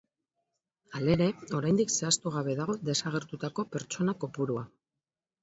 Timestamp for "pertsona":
3.77-4.19